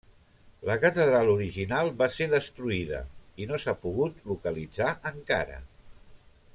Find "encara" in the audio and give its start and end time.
5.15-5.61